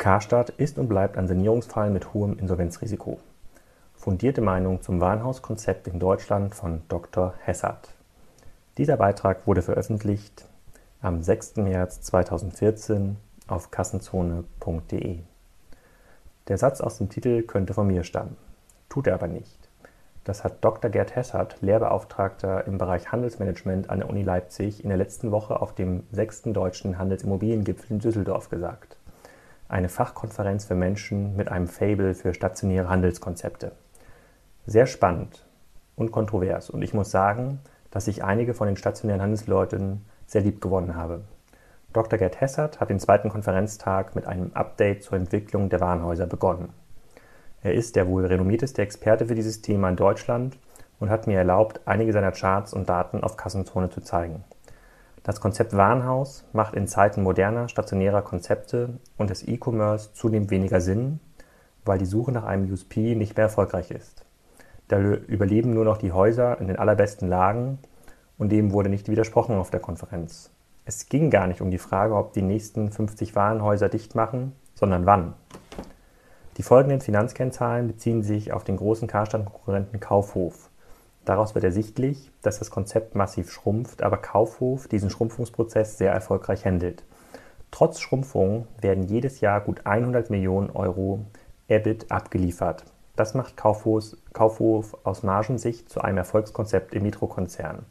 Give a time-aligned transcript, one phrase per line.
[0.00, 3.18] Karstadt ist und bleibt ein Sanierungsfall mit hohem Insolvenzrisiko.
[3.94, 7.34] Fundierte Meinung zum Warenhauskonzept in Deutschland von Dr.
[7.44, 7.90] Hessert.
[8.78, 10.46] Dieser Beitrag wurde veröffentlicht
[11.02, 11.56] am 6.
[11.56, 15.18] März 2014 auf kassenzone.de.
[16.48, 18.38] Der Satz aus dem Titel könnte von mir stammen,
[18.88, 19.68] tut er aber nicht.
[20.24, 20.90] Das hat Dr.
[20.90, 25.74] Gerd Hessert, Lehrbeauftragter im Bereich Handelsmanagement an der Uni Leipzig, in der letzten Woche auf
[25.74, 26.44] dem 6.
[26.54, 28.96] Deutschen Handelsimmobiliengipfel in Düsseldorf gesagt
[29.70, 33.72] eine Fachkonferenz für Menschen mit einem Fable für stationäre Handelskonzepte.
[34.66, 35.46] Sehr spannend
[35.96, 40.60] und kontrovers und ich muss sagen, dass ich einige von den stationären Handelsleuten sehr lieb
[40.60, 41.22] gewonnen habe.
[41.92, 42.18] Dr.
[42.18, 46.72] Gerd Hessert hat den zweiten Konferenztag mit einem Update zur Entwicklung der Warenhäuser begonnen.
[47.62, 50.56] Er ist der wohl renommierteste Experte für dieses Thema in Deutschland
[51.00, 54.44] und hat mir erlaubt, einige seiner Charts und Daten auf Kassenzone zu zeigen.
[55.22, 61.20] Das Konzept Warenhaus macht in Zeiten moderner, stationärer Konzepte und des E-Commerce zunehmend weniger Sinn,
[61.84, 64.24] weil die Suche nach einem USP nicht mehr erfolgreich ist.
[64.88, 67.78] Da überleben nur noch die Häuser in den allerbesten Lagen
[68.38, 70.50] und dem wurde nicht widersprochen auf der Konferenz.
[70.86, 75.04] Es ging gar nicht um die Frage, ob die nächsten 50 Warenhäuser dicht machen, sondern
[75.04, 75.34] wann.
[76.56, 80.69] Die folgenden Finanzkennzahlen beziehen sich auf den großen Karstadt-Konkurrenten Kaufhof.
[81.24, 87.04] Daraus wird ersichtlich, dass das Konzept massiv schrumpft, aber Kaufhof diesen Schrumpfungsprozess sehr erfolgreich handelt.
[87.70, 91.24] Trotz Schrumpfung werden jedes Jahr gut 100 Millionen Euro
[91.68, 92.84] EBIT abgeliefert.
[93.16, 97.84] Das macht Kaufhof, Kaufhof aus Margensicht zu einem Erfolgskonzept im Metro-Konzern.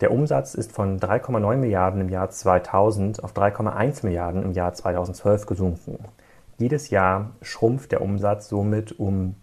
[0.00, 5.46] Der Umsatz ist von 3,9 Milliarden im Jahr 2000 auf 3,1 Milliarden im Jahr 2012
[5.46, 6.04] gesunken.
[6.58, 9.36] Jedes Jahr schrumpft der Umsatz somit um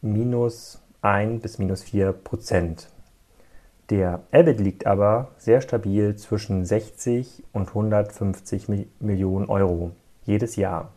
[0.00, 2.88] minus 1 bis minus 4 Prozent.
[3.90, 8.68] Der EBIT liegt aber sehr stabil zwischen 60 und 150
[8.98, 9.92] Millionen Euro
[10.24, 10.90] jedes Jahr.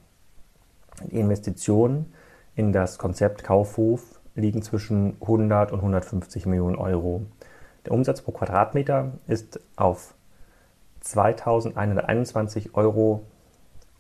[1.05, 2.13] Die Investitionen
[2.55, 7.25] in das Konzept Kaufhof liegen zwischen 100 und 150 Millionen Euro.
[7.85, 10.16] Der Umsatz pro Quadratmeter ist auf
[11.01, 13.25] 2121 Euro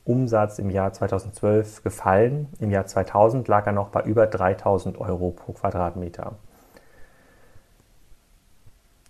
[0.03, 2.47] Umsatz im Jahr 2012 gefallen.
[2.59, 6.33] Im Jahr 2000 lag er noch bei über 3000 Euro pro Quadratmeter.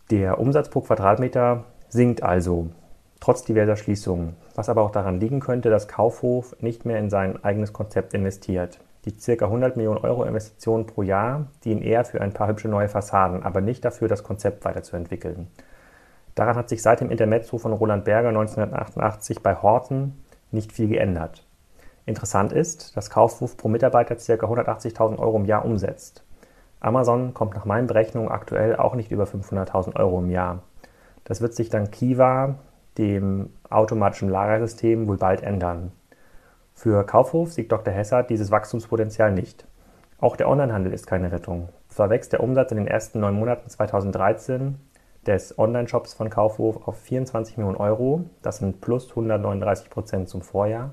[0.10, 2.68] Der Umsatz pro Quadratmeter sinkt also,
[3.22, 7.42] trotz diverser Schließungen, was aber auch daran liegen könnte, dass Kaufhof nicht mehr in sein
[7.44, 8.80] eigenes Konzept investiert.
[9.06, 9.46] Die ca.
[9.46, 13.62] 100 Millionen Euro Investitionen pro Jahr dienen eher für ein paar hübsche neue Fassaden, aber
[13.62, 15.48] nicht dafür, das Konzept weiterzuentwickeln.
[16.36, 20.21] Daran hat sich seit dem Intermezzo von Roland Berger 1988 bei Horten
[20.52, 21.46] nicht viel geändert.
[22.06, 24.22] Interessant ist, dass Kaufhof pro Mitarbeiter ca.
[24.22, 26.24] 180.000 Euro im Jahr umsetzt.
[26.80, 30.64] Amazon kommt nach meinen Berechnungen aktuell auch nicht über 500.000 Euro im Jahr.
[31.24, 32.56] Das wird sich dann Kiva,
[32.98, 35.92] dem automatischen Lagersystem, wohl bald ändern.
[36.74, 37.94] Für Kaufhof sieht Dr.
[37.94, 39.66] Hessert dieses Wachstumspotenzial nicht.
[40.20, 41.70] Auch der Onlinehandel ist keine Rettung.
[41.90, 44.80] Zwar wächst der Umsatz in den ersten neun Monaten 2013
[45.26, 48.26] des Online-Shops von Kaufhof auf 24 Millionen Euro.
[48.42, 50.92] Das sind plus 139 Prozent zum Vorjahr.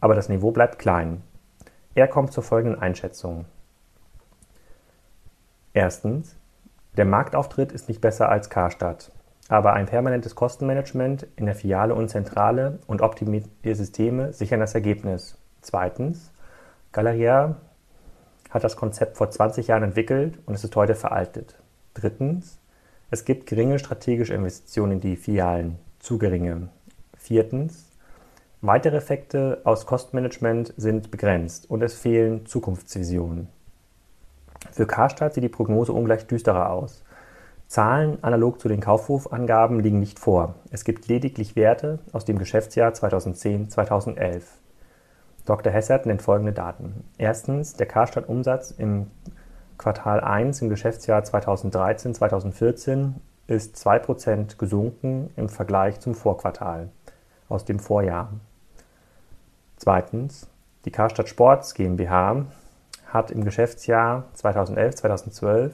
[0.00, 1.22] Aber das Niveau bleibt klein.
[1.94, 3.46] Er kommt zur folgenden Einschätzung.
[5.72, 6.36] Erstens,
[6.96, 9.12] der Marktauftritt ist nicht besser als Karstadt,
[9.48, 15.38] aber ein permanentes Kostenmanagement in der Filiale und Zentrale und optimierte Systeme sichern das Ergebnis.
[15.60, 16.32] Zweitens,
[16.92, 17.56] Galeria
[18.50, 21.60] hat das Konzept vor 20 Jahren entwickelt und es ist heute veraltet.
[21.94, 22.58] Drittens,
[23.10, 26.68] es gibt geringe strategische Investitionen in die Filialen, zu geringe.
[27.16, 27.90] Viertens,
[28.60, 33.48] weitere Effekte aus Kostenmanagement sind begrenzt und es fehlen Zukunftsvisionen.
[34.70, 37.02] Für Karstadt sieht die Prognose ungleich düsterer aus.
[37.66, 40.54] Zahlen analog zu den Kaufhofangaben liegen nicht vor.
[40.70, 44.42] Es gibt lediglich Werte aus dem Geschäftsjahr 2010-2011.
[45.46, 45.72] Dr.
[45.72, 47.04] Hessert nennt folgende Daten.
[47.18, 49.06] Erstens, der Karstadt-Umsatz im
[49.80, 53.14] Quartal 1 im Geschäftsjahr 2013/2014
[53.46, 56.90] ist 2% gesunken im Vergleich zum Vorquartal
[57.48, 58.30] aus dem Vorjahr.
[59.78, 60.50] Zweitens,
[60.84, 62.44] die Karstadt Sports GmbH
[63.06, 65.72] hat im Geschäftsjahr 2011/2012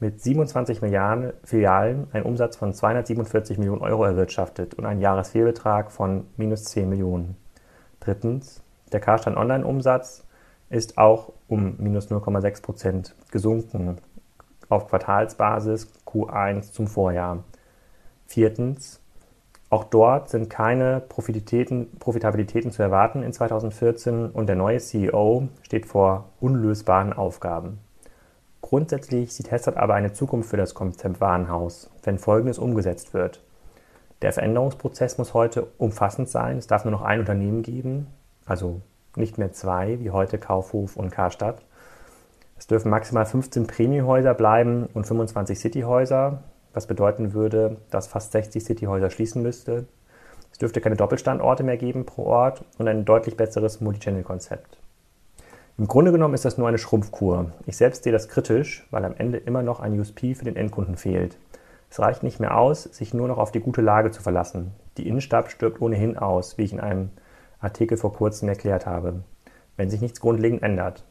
[0.00, 6.26] mit 27 Milliarden Filialen einen Umsatz von 247 Millionen Euro erwirtschaftet und einen Jahresfehlbetrag von
[6.36, 7.36] minus 10 Millionen.
[8.00, 8.60] Drittens,
[8.90, 10.24] der Karstadt Online-Umsatz
[10.68, 13.98] ist auch um minus 0,6 Prozent gesunken
[14.68, 17.44] auf Quartalsbasis Q1 zum Vorjahr.
[18.26, 19.00] Viertens,
[19.70, 26.30] auch dort sind keine Profitabilitäten, zu erwarten in 2014 und der neue CEO steht vor
[26.40, 27.78] unlösbaren Aufgaben.
[28.60, 33.42] Grundsätzlich sieht Hessert aber eine Zukunft für das Konzept Warenhaus, wenn Folgendes umgesetzt wird.
[34.22, 36.58] Der Veränderungsprozess muss heute umfassend sein.
[36.58, 38.08] Es darf nur noch ein Unternehmen geben
[38.46, 38.80] also
[39.16, 41.62] nicht mehr zwei, wie heute Kaufhof und Karstadt.
[42.58, 46.42] Es dürfen maximal 15 Premiumhäuser bleiben und 25 Cityhäuser,
[46.72, 49.86] was bedeuten würde, dass fast 60 Cityhäuser schließen müsste.
[50.52, 54.78] Es dürfte keine Doppelstandorte mehr geben pro Ort und ein deutlich besseres Multichannel-Konzept.
[55.78, 57.52] Im Grunde genommen ist das nur eine Schrumpfkur.
[57.66, 60.96] Ich selbst sehe das kritisch, weil am Ende immer noch ein USP für den Endkunden
[60.96, 61.36] fehlt.
[61.90, 64.72] Es reicht nicht mehr aus, sich nur noch auf die gute Lage zu verlassen.
[64.96, 67.10] Die Innenstadt stirbt ohnehin aus, wie ich in einem
[67.60, 69.22] Artikel vor kurzem erklärt habe,
[69.76, 71.04] wenn sich nichts grundlegend ändert.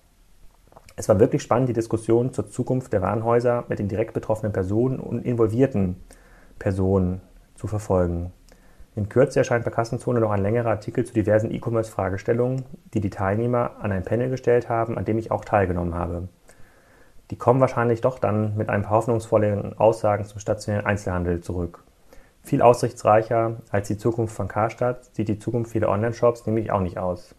[0.95, 4.99] Es war wirklich spannend, die Diskussion zur Zukunft der Warenhäuser mit den direkt betroffenen Personen
[4.99, 5.97] und involvierten
[6.57, 7.21] Personen
[7.55, 8.31] zu verfolgen.
[8.95, 12.63] In Kürze erscheint bei Kassenzone noch ein längerer Artikel zu diversen E-Commerce-Fragestellungen,
[12.93, 16.29] die die Teilnehmer an ein Panel gestellt haben, an dem ich auch teilgenommen habe.
[17.29, 21.83] Die kommen wahrscheinlich doch dann mit ein paar hoffnungsvollen Aussagen zum stationären Einzelhandel zurück.
[22.45, 26.99] Viel aussichtsreicher als die Zukunft von Karstadt sieht die Zukunft vieler Online-Shops nämlich auch nicht
[26.99, 27.33] aus.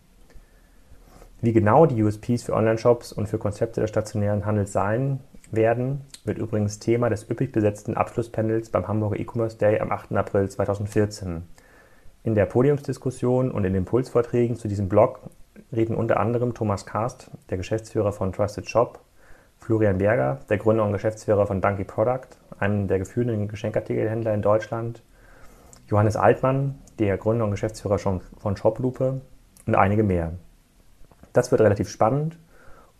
[1.40, 5.20] Wie genau die USPs für Online-Shops und für Konzepte des stationären Handels sein
[5.52, 10.10] werden, wird übrigens Thema des üppig besetzten Abschlusspanels beim Hamburger E-Commerce Day am 8.
[10.16, 11.44] April 2014.
[12.24, 15.20] In der Podiumsdiskussion und in den Impulsvorträgen zu diesem Blog
[15.70, 18.98] reden unter anderem Thomas Karst, der Geschäftsführer von Trusted Shop,
[19.58, 25.02] Florian Berger, der Gründer und Geschäftsführer von Donkey Product, einem der geführenden Geschenkartikelhändler in Deutschland,
[25.88, 29.20] Johannes Altmann, der Gründer und Geschäftsführer von Shoplupe
[29.66, 30.32] und einige mehr.
[31.32, 32.38] Das wird relativ spannend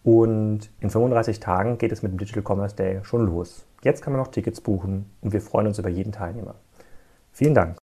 [0.05, 3.67] und in 35 Tagen geht es mit dem Digital Commerce Day schon los.
[3.83, 6.55] Jetzt kann man noch Tickets buchen und wir freuen uns über jeden Teilnehmer.
[7.33, 7.77] Vielen Dank.